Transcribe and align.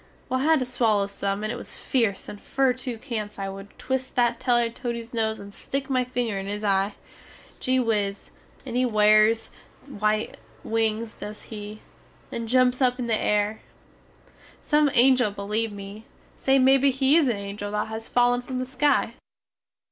Well 0.29 0.39
I 0.39 0.45
had 0.45 0.57
to 0.57 0.65
swaller 0.65 1.07
some 1.07 1.43
and 1.43 1.51
it 1.53 1.57
was 1.57 1.77
feerce 1.77 2.27
and 2.27 2.41
fer 2.41 2.73
too 2.73 2.99
cents 2.99 3.37
I 3.37 3.49
wood 3.49 3.67
twist 3.77 4.15
that 4.15 4.39
teller 4.39 4.67
Teddy's 4.71 5.13
nose 5.13 5.39
and 5.39 5.53
stick 5.53 5.91
my 5.91 6.03
finger 6.03 6.39
in 6.39 6.47
his 6.47 6.63
eye. 6.63 6.95
Gee 7.59 7.79
whiz, 7.79 8.31
and 8.65 8.75
he 8.75 8.83
wares 8.83 9.51
white 9.85 10.37
wings 10.63 11.13
dose 11.13 11.43
he, 11.43 11.81
and 12.31 12.49
jumps 12.49 12.81
up 12.81 12.97
in 12.97 13.05
the 13.05 13.15
air. 13.15 13.61
Some 14.63 14.89
angel 14.95 15.29
beleeve 15.29 15.71
me, 15.71 16.05
say 16.35 16.57
mebbe 16.57 16.85
he 16.91 17.15
is 17.15 17.29
a 17.29 17.35
angel 17.35 17.69
that 17.69 17.85
has 17.89 18.07
fallen 18.09 18.41
from 18.41 18.57
the 18.57 18.65
sky? 18.65 19.13